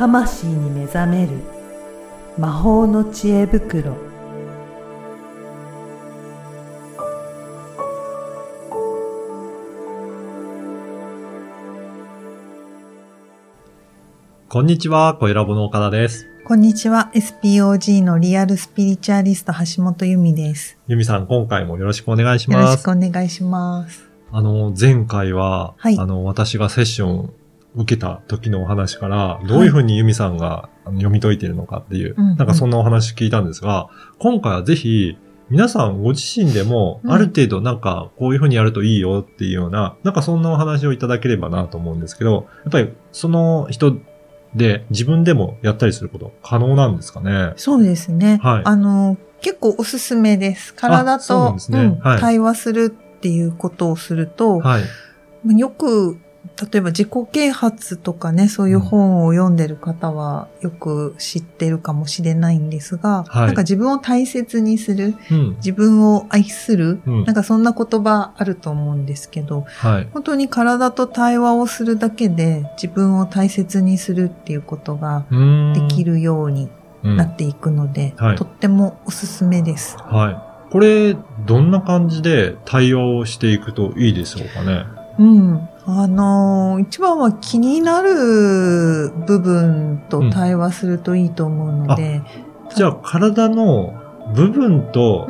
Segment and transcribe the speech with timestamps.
[0.00, 1.32] 魂に目覚める
[2.38, 3.98] 魔法の知恵袋
[14.48, 16.26] こんにちは、小ラボの岡田です。
[16.46, 17.10] こんにちは。
[17.12, 20.78] SPOG のリアルスピリチュアリスト橋本由美です。
[20.88, 22.80] ゆみさん、今回もよろしくお願いしよろます。
[22.80, 24.08] しくお願いします。
[24.32, 27.34] あの、前回は、はいあの、私がセッション
[27.76, 33.88] 受けた時のお話から、どういうふうにゆみさんが読み解いているのかっていう、うんうんなんかそんなお話聞いたんですが、
[34.18, 35.16] 今回はぜひ、
[35.50, 43.96] 皆さんご自身でも、うんある程度なんか、こういうふうにやるといいよっていうような、なんかそんなお話をいただければなと思うんですけど、やっぱりその人
[44.54, 47.52] で自分でもやったりすること可能なんですかね？
[47.56, 48.40] そうですね。
[48.42, 50.74] はいあの、結構おすすめです。
[50.74, 55.58] 体とねうんはい対話するっていうことをすると、はい。
[55.58, 56.18] よく、
[56.72, 65.56] 例えば自己啓発とかね、そういう本を読んでる方はよく知ってるかもしれないんですが、はいなんか自分を大切にする、うん。
[65.56, 70.08] 自分を愛する、うんなんかそんな言葉あると思うんですけど、はい。
[70.12, 75.24] 本当に体と対話をするだけで自分を大切にするっていうことが
[75.74, 76.68] できるるように
[77.02, 79.96] なっていくので、はいとってもおすすめです。
[79.98, 80.30] は
[80.68, 80.72] い。
[80.72, 81.14] これ、
[81.46, 84.84] どんな感じで対応をしていくといいでしょうかね？
[85.18, 85.68] うん。
[85.86, 92.22] あのー一番は気になる部分と対話するといいと思うので、
[92.76, 93.94] じゃあ、体の
[94.34, 95.26] 部分と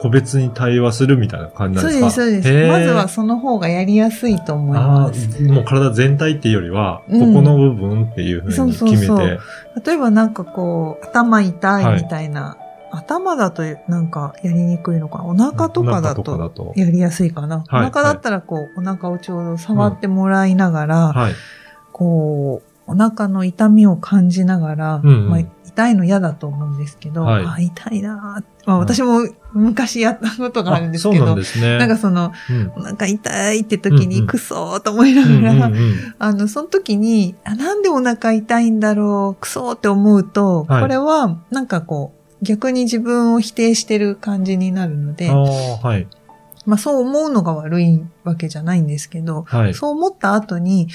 [0.00, 2.10] 個別に対話するみたいな感じなんですか？
[2.10, 2.72] そうです、そうです。
[2.72, 5.28] まずはその方がやりやすいと思いあます。
[5.42, 7.34] ーもう体全体っていうよりは、うん。
[7.34, 8.96] ここの部分っていうふうに決めて。
[8.96, 9.38] そうそうそう。
[9.84, 12.56] 例えばなんかこう、頭痛はいいみたいな、
[12.92, 15.24] 頭だとなんかやりにくいのかな？
[15.24, 17.64] お腹とかだとやりやすいかな？
[17.68, 21.34] はいお腹だったらこう、お腹をちょうど触ってもらいながら、はい。
[21.92, 25.28] こう、お腹の痛みを感じながら、うんうん。
[25.30, 27.44] まあ、痛いの嫌だと思うんですけど、はい。
[27.44, 29.20] あ痛いなまあ、私も
[29.52, 31.24] 昔やったことがあるんですけど。
[31.24, 36.14] なんかその、うん、お腹痛いって時にうんうんクソーと思いなうんがら、うんうん。
[36.18, 40.82] あの、その時に、あ、なんでお腹痛いんだろう、クソーって思うと、はい。
[40.82, 46.06] これは、なんかこう、逆に自分を否定してる感じになるのではい。
[46.66, 49.74] まあそう思うのが悪いわけじゃないんですけど、はい。
[49.74, 50.88] そう思った後に、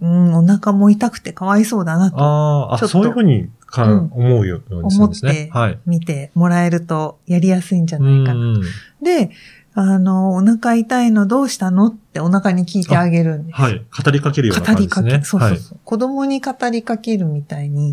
[0.00, 5.50] うん、お腹も痛くてかわいそうだなとあーあ、そういうふうにか、うん思うようにするんですね。
[5.52, 5.78] はい。
[5.86, 8.58] 見てもらえるとやりやすいんじゃうないかな。
[8.58, 8.62] ん。
[9.02, 9.30] で、
[9.76, 13.60] あの、お腹痛いのどうしたのってお腹に聞いてあげるんです。
[13.60, 13.84] はい。
[14.04, 15.10] 語りかけるような語感じですね。
[15.10, 17.92] りかけ、そうそうはいそう、子供に語りかけるみたいに、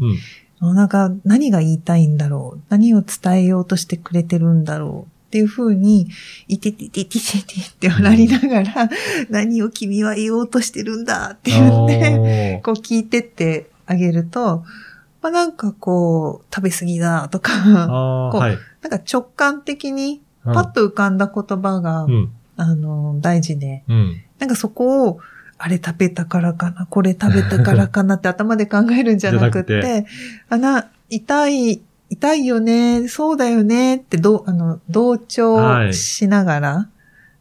[0.62, 0.70] うん。
[0.70, 2.62] お腹何が言いたいんだろう？
[2.70, 5.12] 何を伝えようとしてくれてるんだろう？
[5.28, 6.10] っていうふうに、
[6.50, 8.90] いててててててって笑いながら、
[9.30, 14.66] 何を君は言おうとしてるんだって言って、こう聞いてってあげると、
[15.22, 17.52] まあなんかこう、食べ過ぎだとか、
[18.32, 18.58] こうはい。
[18.82, 22.34] なんか直感的にうんパッと浮かんだ言葉が、うん。
[22.58, 24.22] あの、大事で、うん。
[24.38, 25.20] なんかそこを、
[25.64, 30.08] あれ食べたからかな、これ食べたからかなって頭で考えるんじゃなくて、じゃなく
[30.50, 36.90] あな、痛い、痛いよね、そうだよねってどう、あの、同調しながら、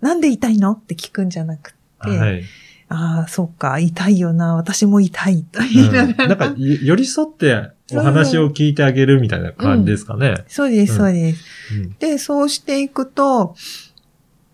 [0.02, 0.72] なんで痛いの？
[0.72, 1.72] って聞くんじゃなく
[2.04, 2.42] て、はい。
[2.88, 6.28] ああ、そっか、痛いよな、私も痛いとうん言いながら。
[6.28, 10.44] なんか、い寄り添ってお話を聞いてあげるみたいな感じですかね。
[10.48, 11.44] そうです、そうです。
[11.72, 13.54] うんで、そうしていくと、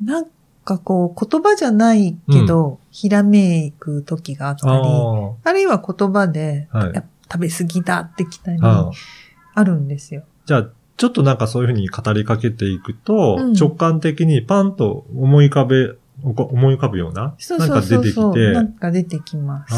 [0.05, 0.27] なん
[0.67, 10.23] かこう、言葉じゃないけど、ひらめく時があったり、ああるいは言葉で、はい食べ過ぎだってきたり、あるんですよ。
[10.45, 15.91] じゃあ、ちょっとなんかそういうふうに語りかけていくと、うん直感的にパンと思い浮かべ、
[16.23, 18.35] 思い浮かぶような、そうなんか出てきそうそうそう。
[18.35, 19.75] て、なんか出てきます。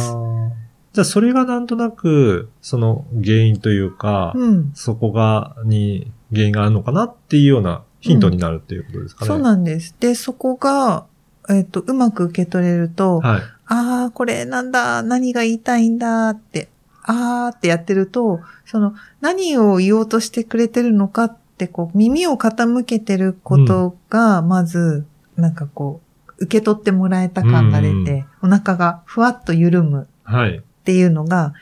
[0.92, 4.72] じゃあそれがなんとなく、その原因というか、うん。
[4.74, 9.28] そこが、に原因があるのかなっていうようなヒントになるっていうことですかね。
[9.28, 9.94] そうなんです。
[9.98, 11.06] で、そこが、
[11.48, 13.42] えっ、と、うまく受け取れると、はい。
[13.66, 16.68] ああ、これなんだ、何が言いたいんだって、
[17.02, 25.06] あーってやってると、その、何を言おうとしてくれてるのかって、こう、耳を傾けてることが、まず、
[25.36, 26.00] なんかこ
[26.38, 30.58] う、受け取ってもらえた感が出うんて、お腹がふわっと緩むはい。
[30.58, 31.54] っていうのが、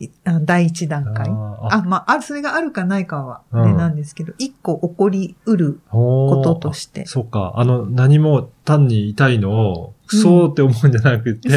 [0.00, 1.28] いあ第一段階。
[1.70, 1.76] あ。
[1.76, 3.62] あ、まあ、それがあるかないかは、うん。
[3.62, 7.06] あれなんですけど、一個起こりうるここととして。
[7.06, 7.54] そうか。
[7.56, 11.48] あの、何も単に痛いのを、クソーって思うんじゃなくて、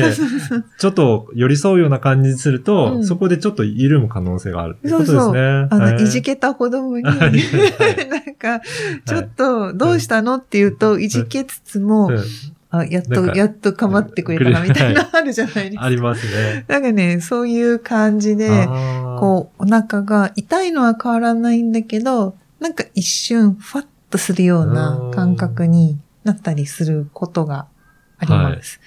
[0.79, 3.05] ちょっと寄り添うような感じにすると、うん。
[3.05, 5.33] そこでちょっと緩む可能性があるってことそうそう。
[5.33, 5.67] ですね。
[5.69, 7.15] あの、いじけた子供に、 なん
[8.35, 8.61] か、
[9.05, 11.09] ちょっと、どうしたのって言うと、い。
[11.09, 12.23] じけつつも、うん。
[12.69, 15.83] あ、やっと、やっと構ってくれたな、みたいな、あるじゃないですか。
[15.85, 16.65] ありますね。
[16.67, 27.67] なんかね、そういう感じで、あこう、お腹が痛いのは変わらないんだけど、なんか一瞬、ファッとするような感覚になったりすることが
[28.17, 28.79] あります。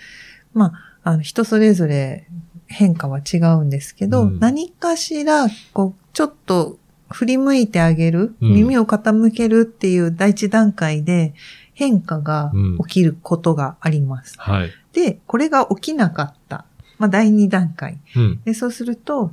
[0.53, 0.73] ま
[1.03, 2.27] あ、あの、人それぞれ
[2.67, 6.79] 変化は違うんですけど、うん何かしら、こう、ちょっと
[7.11, 11.35] 振り向いてあげる、うん耳を傾けるっていう第一段階で
[11.75, 12.53] 変化が
[12.87, 14.35] 起きることがあります。
[14.39, 14.71] はい。
[14.93, 16.65] で、これが起きなかった。
[16.99, 17.99] まあ、第二段階。
[18.15, 18.41] うん。
[18.45, 19.31] で、そうすると、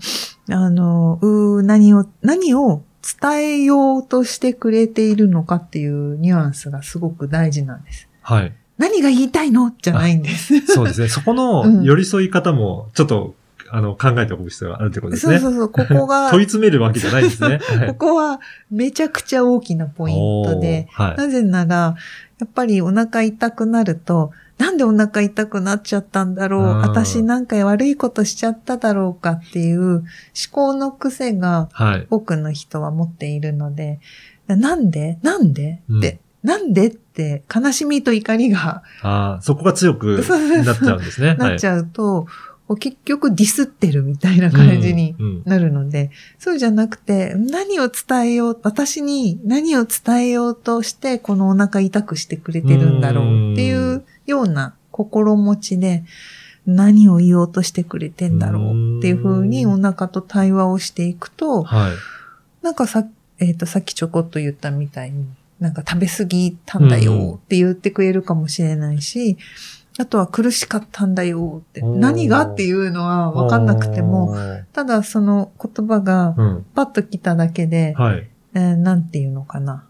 [0.49, 2.83] あの、うー何を、何を
[3.21, 8.09] 伝えようとしてくれているのかっていうニュアンスがすごく大事なんです。
[8.21, 8.53] はい。
[8.77, 9.73] 何が言いたいの？
[9.81, 10.59] じゃないんです。
[10.67, 11.07] そうですね。
[11.07, 13.35] そこうんの寄り添い方も、ちょっと、
[13.69, 15.39] あの、考えておく必要があるってことですね。
[15.39, 17.59] そうそうそう、ここが 問い詰めるわけじゃないですね。
[17.61, 18.39] はいここは
[18.71, 21.17] めちゃくちゃ大きなポイントで、はい。
[21.17, 21.95] なぜなら、
[22.39, 30.05] やっぱりお腹痛くなると、なんでお腹痛くなっちゃったんだろううん私なんか悪いことしちゃっただろうかっていう思
[30.51, 32.07] 考の癖がはい。
[32.09, 33.99] 多くの人は持っているので、
[34.47, 35.19] なんで？
[35.21, 35.81] なんで？
[35.89, 36.87] うんって、なんで？
[36.87, 40.23] って悲しみと怒りがああ、そこが強く
[40.63, 41.29] なっちゃうんですね。
[41.29, 45.43] ゃ なっちゃうと、こう結局ディスってるみたいな感じにうんうん。
[45.45, 56.03] なるので、そうじゃなくて、何を伝えよう、私に何を伝えようとして、このお腹痛くしてくれてるんだろうっていうような心持ちで、
[56.65, 61.91] 何を言おうとしてくれてんだろうっていうふうにお腹と対話をしていくと、はい。
[62.61, 63.05] なんかさ、
[63.39, 65.25] えっ、と、さっきちょこっと言ったみたいに、
[65.61, 69.37] なんか食べ過ぎたんだよって言ってくれるかもしれないし、
[69.99, 74.35] あとは苦しかったんだよって、何がっていうのは分かんなくても、
[74.71, 76.65] ただその言葉がうん。
[76.75, 78.27] パッと来ただけで、はい。
[78.53, 79.85] えーなんていうのかな。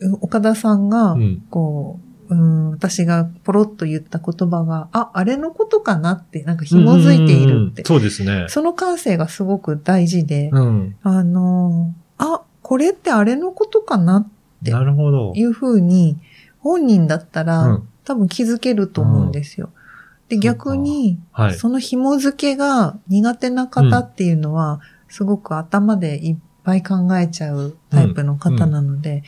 [0.00, 1.44] う岡田さんがう、ん。
[1.50, 7.84] こう、うん、私がポロッと言った言葉が、あ、あれのことかなって、なんか紐づいているって。
[7.84, 8.46] そうですね。
[8.48, 10.96] その感性がすごく大事で、うん。
[11.02, 14.28] あのー、あ、これってあれのことかなっ
[14.64, 15.32] てなるほど。
[15.34, 16.18] いうふうに、
[16.58, 19.68] 本人だったら、うん多分気づけると思うんですよ。
[20.30, 21.54] で、逆に、はい。
[21.54, 29.24] その紐付けが苦手な方っていうのは、すごく頭でいっぱい考えちゃうタイプの方なので、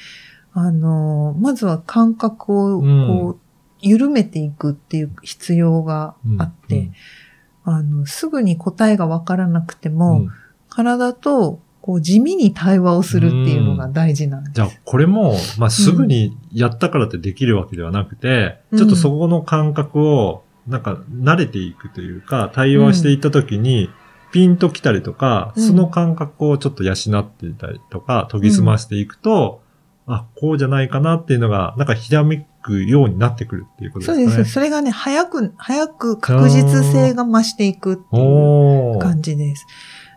[0.55, 3.39] あの、まずは感覚をうんこう、
[3.83, 6.91] 緩めていくっていう必要があって、
[7.67, 7.75] うん。
[7.75, 10.31] あの、すぐに答えがわからなくてうも、ん。
[10.71, 14.55] 体とこう地味に対話をするっていうのが大事なんです。
[14.55, 23.91] じゃあ、これも、まあ、すぐにやったからってできるわけではなくて、うんちょっとそこの感覚を、なんか、慣れていくというか、対話していったときに、
[24.31, 29.63] ピンと来たりとか、うんその感覚をちょっと養っていたりとか、研ぎ澄ましていくと、
[30.07, 34.27] あ、こうじゃないかなっていうのが、なんかひらめくようになってくるっていうことですかね。
[34.29, 34.53] そうです。
[34.53, 38.99] それがね、早く、早く確実性が増していくっていう。
[39.01, 39.67] 感じです。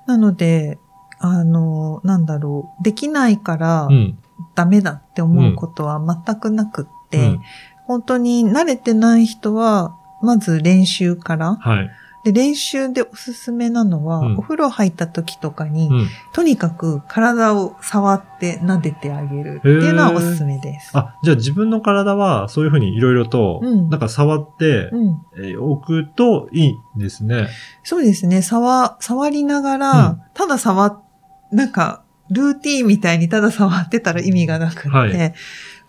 [0.06, 0.78] なので、
[1.26, 4.18] あの、なんだろう、できないからうん。
[4.56, 7.42] ダメだって思うことは全くなくって、うん
[7.86, 11.58] 本当に慣れてない人は、まず練習から。
[11.58, 11.90] はい。
[12.24, 16.08] で、練習でおすすめなのは、うんお風呂入った時とかに、うん。
[16.34, 20.92] とにかく体を触って撫でてあげるっていうのはおすすめです。
[20.94, 25.22] あ、じゃあ自分の体はそういうふうにいろいろと、うんなんか触って、うん。
[25.36, 27.50] えー置くといいんですね。
[27.84, 28.42] そうですね。
[28.42, 31.03] 触、触りながら、うんただ触っ、
[31.54, 35.34] なんか、ルーティーンみたいにただ触ってたら意味がなくって、はい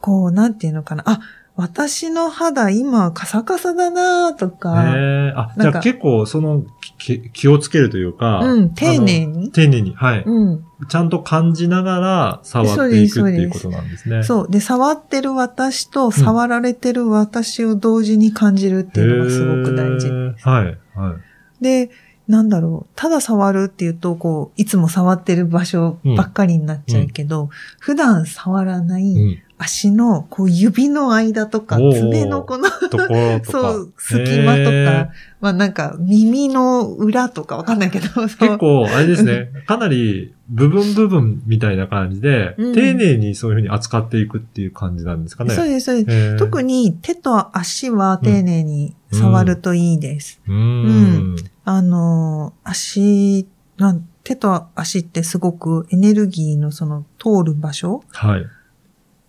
[0.01, 1.05] こう、なんていうのかな。
[1.07, 1.21] あ、
[1.57, 6.65] 私の肌今カサカサだなとか、へえあ、じゃあ結構その
[6.99, 9.53] き気をつけるというか、うん、丁寧に。
[9.53, 10.65] 丁寧に、はい、うん。
[10.89, 14.25] ちゃんと感じながら触っていくっていうことなんですね。
[14.25, 14.51] そう。
[14.51, 20.09] で、触ってる私と触られてる私を同時に感じるっていうのがすごく大事。
[20.09, 20.65] へーはい、
[20.97, 21.17] は
[21.61, 21.63] い。
[21.63, 21.91] で、
[22.27, 22.93] なんだろう。
[22.97, 29.39] ただ触るっていうと、こう、いつも触ってる場所ばっかりになっちゃうけど、普段触らないうん。
[29.57, 32.69] 足の、こう、指の間とか、爪のこの。
[33.45, 35.11] そう、隙間とへか、
[35.45, 39.51] まあなんか、耳の裏とかわかんないけど、 結構、あれですね。
[39.67, 45.53] かなり、部分部分みたいな感じで、うん丁寧にそういうふうに扱っていくっていう感じなんですかね。
[45.53, 46.37] そうです、そうです。
[46.39, 50.41] 特に手と足は丁寧に触るといいです。
[50.49, 51.37] うーん。
[51.67, 53.47] あの、足
[53.77, 58.47] なん、手と足ってすごくエネルギーのその通る場所、はい。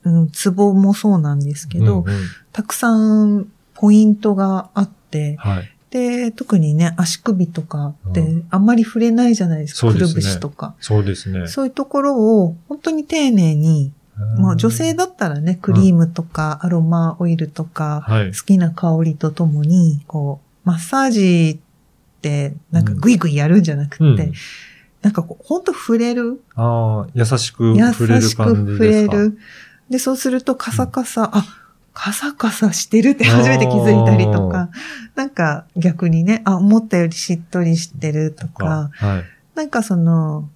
[0.06, 2.20] うん、ツボもそうなんですけど、うんうん
[2.54, 5.75] たくさんポイントがあって、はい。
[5.96, 10.76] で、特にね、足首とかってうあんまり触れないじゃないですか、くるそうですねぶしとか。
[10.82, 11.48] そうですね。
[11.48, 13.94] そういうところを本当に丁寧に、
[14.38, 18.44] まあ女性だったらね、クリームとかアロマオイルとか、はい好。
[18.46, 21.60] きな香りとともに、こう、マッサージ
[22.18, 24.34] ってなんかグイグイやるんじゃなくて、うん
[25.02, 26.42] なんかこう、ほんと触れる。
[26.56, 29.14] ああ、優しく優触れるしく感じ触ですか？
[29.16, 29.38] れる。
[29.90, 31.46] で、そうするとカサカサ、あ、
[31.96, 34.70] カサカサしてるって初めて気づいたりとか、
[35.16, 39.24] なんか逆にね、あ、思ったよりしっとりしてるとか、はい。
[39.56, 40.48] なんかその、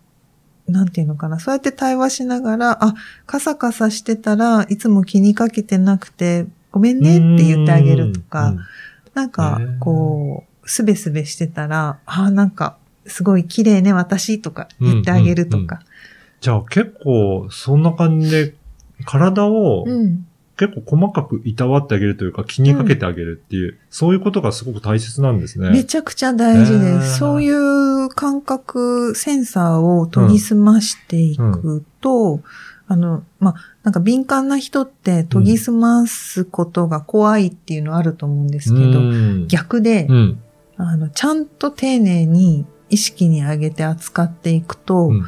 [0.68, 2.94] なんていうのかな、そうやって対話しながら、あ、
[3.26, 8.54] カサカサしてたらいつも気にかけてなくて、ごめんねって言ってあげるとか、
[9.14, 15.80] なんかこう、すべすべしてたら、あ、なんか、すごい綺麗ね、私とか言ってあげるとか。
[16.42, 18.54] じゃあ結構、そんな感じで、
[19.06, 20.26] 体をうん。
[20.60, 25.70] 結構細かくいたわってあげるというか気にかけてあげるっていう、そういうことがすごく大切なんですね。
[25.70, 27.18] めちゃくちゃ大事です。
[27.18, 32.42] そういう感覚、センサーを研ぎ澄ましていくと、
[32.88, 40.42] あの、まあ、なんか敏感な人って研ぎ澄ますことが怖いっていうのあると思うんですけど、うん逆で、うん。
[40.76, 45.26] あの、ちゃんと丁寧に意識に上げて扱っていくと、うん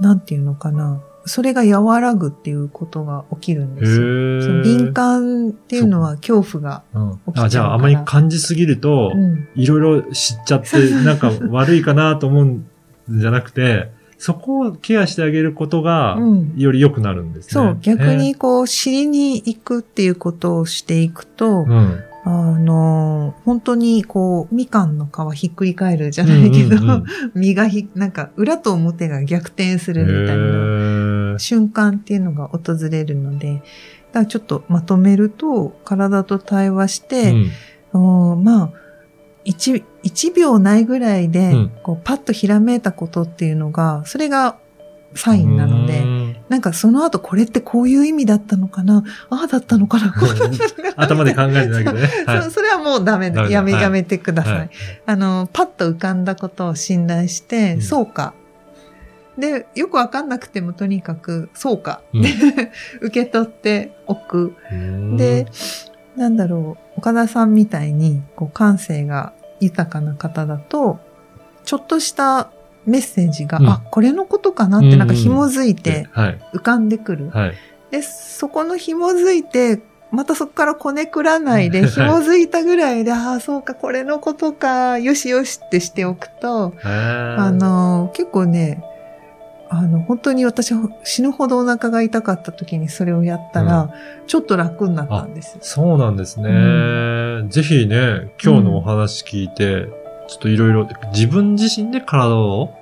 [0.00, 3.96] なんていうのかな、それが和らぐっていうことが起きるんへですよ。
[3.96, 7.44] そのー敏感っていうのは恐怖が、うん起きちゃうから。
[7.44, 12.66] あじゃああまり感じすぎると、うん、いろいろ知っちゃって、なんか悪いかなと思うん
[13.08, 13.90] じゃなくて、
[14.22, 16.52] そこをケアしてあげることが、うん。
[16.56, 17.50] より良くなるんですね。
[17.50, 22.04] そう、逆にこう、知りに行くっていうことをしていくと、えー、うん。
[22.24, 27.04] あの、本当にこう、みかんの皮ひっくり返るじゃないけど、うんうんうん。
[27.34, 30.42] 身がひ、なんか裏と表が逆転するみたいな
[31.38, 33.62] 瞬間っていうのが訪れるので、だか
[34.20, 37.34] らちょっとまとめると、体と対話して、
[37.92, 38.72] おーまあ、
[39.44, 41.72] 一、一秒ないぐらいで、うん。
[41.82, 44.56] こう、パッとひらめいたことっていうのが、それが
[45.14, 46.36] サインなので、うん。
[46.48, 49.04] なんかその後これってこういう意味だったのかな？
[49.30, 50.14] ああだったのかな？
[50.96, 52.08] 頭で考えてないけどね。
[52.26, 52.42] はい。
[52.42, 53.48] そうそれはもうダメだ。
[53.48, 53.82] やめ、はい。
[53.82, 54.58] やめてください。
[54.58, 54.70] はい。
[55.06, 57.82] あの、パッと浮かんだことを信頼して、うん。
[57.82, 58.34] そうか。
[59.38, 62.02] で、よくわかんなくてもとにかく、そうか。
[62.12, 62.24] うん
[63.00, 64.54] 受け取っておく。
[64.70, 65.46] うんで、
[66.16, 70.98] なんだろう、岡田さんみたいに、こう、感性が豊かな方だと、
[71.64, 72.50] ちょっとした
[72.84, 76.38] メッセージが、うんあ、これのことかなってなんか紐づいてはい。
[76.54, 77.30] 浮かんでくる。
[77.30, 77.54] はい。
[77.90, 88.84] で、そこの紐づいて、またそこからこねくらないで、はい紐づいたぐらいで、ああ、そうか、これのことか、よしよしってしておくと、ああ、の、結構ね、
[89.74, 93.90] あの、本当に私死ぬほどお腹が痛かった時にそれをやったら、
[94.26, 95.56] ちょっと楽になったんです。
[95.62, 96.50] そうなんですね。
[96.50, 99.86] うぜひね、今日のお話聞いて、
[100.28, 102.74] ちょっといろいろ自分自身で体を、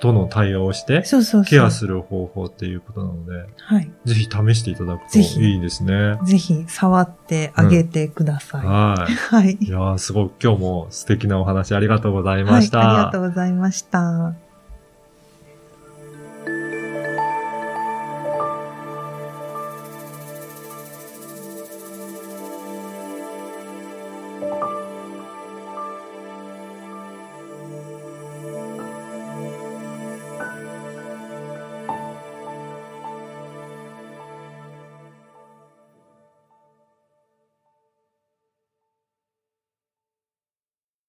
[0.00, 1.44] との対応をして、そうそう。
[1.44, 3.90] ケアする方法っていうことなので、はい。
[4.04, 6.18] ぜひ試していただくといいですね。
[6.24, 8.66] ぜひ触ってあげてください。
[8.66, 9.12] はい。
[9.12, 9.58] はい。
[9.60, 12.52] いやーすごい今日も素敵なお話ありがとうございはい。
[12.52, 12.80] ました。
[12.80, 14.34] ありがとうございました。